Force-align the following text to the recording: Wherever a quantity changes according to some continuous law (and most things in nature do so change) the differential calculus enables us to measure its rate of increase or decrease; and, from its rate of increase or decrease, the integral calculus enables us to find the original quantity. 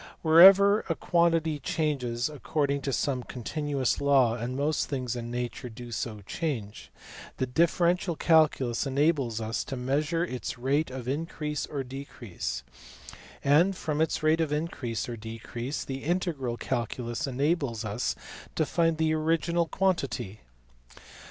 Wherever 0.23 0.79
a 0.89 0.95
quantity 0.95 1.59
changes 1.59 2.27
according 2.27 2.81
to 2.81 2.91
some 2.91 3.21
continuous 3.21 4.01
law 4.01 4.33
(and 4.33 4.55
most 4.57 4.89
things 4.89 5.15
in 5.15 5.29
nature 5.29 5.69
do 5.69 5.91
so 5.91 6.21
change) 6.21 6.89
the 7.37 7.45
differential 7.45 8.15
calculus 8.15 8.87
enables 8.87 9.39
us 9.39 9.63
to 9.65 9.75
measure 9.77 10.25
its 10.25 10.57
rate 10.57 10.89
of 10.89 11.07
increase 11.07 11.67
or 11.67 11.83
decrease; 11.83 12.63
and, 13.43 13.75
from 13.75 14.01
its 14.01 14.23
rate 14.23 14.41
of 14.41 14.51
increase 14.51 15.07
or 15.07 15.15
decrease, 15.17 15.85
the 15.85 16.03
integral 16.03 16.57
calculus 16.57 17.27
enables 17.27 17.85
us 17.85 18.15
to 18.55 18.65
find 18.65 18.97
the 18.97 19.13
original 19.13 19.67
quantity. 19.67 20.41